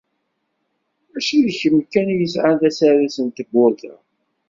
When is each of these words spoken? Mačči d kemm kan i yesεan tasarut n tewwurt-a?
Mačči 1.11 1.37
d 1.47 1.49
kemm 1.59 1.77
kan 1.91 2.07
i 2.13 2.15
yesεan 2.17 2.55
tasarut 2.61 3.17
n 3.21 3.27
tewwurt-a? 3.35 3.93